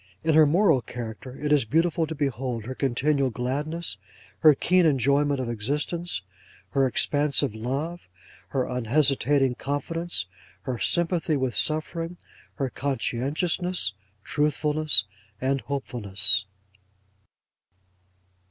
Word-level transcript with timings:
In 0.23 0.33
her 0.33 0.47
moral 0.47 0.81
character, 0.81 1.37
it 1.39 1.51
is 1.51 1.63
beautiful 1.63 2.07
to 2.07 2.15
behold 2.15 2.65
her 2.65 2.73
continual 2.73 3.29
gladness, 3.29 3.97
her 4.39 4.55
keen 4.55 4.83
enjoyment 4.83 5.39
of 5.39 5.47
existence, 5.47 6.23
her 6.71 6.87
expansive 6.87 7.53
love, 7.53 8.01
her 8.47 8.65
unhesitating 8.65 9.53
confidence, 9.53 10.25
her 10.63 10.79
sympathy 10.79 11.37
with 11.37 11.55
suffering, 11.55 12.17
her 12.55 12.71
conscientiousness, 12.71 13.93
truthfulness, 14.23 15.03
and 15.39 15.61
hopefulness. 15.61 16.45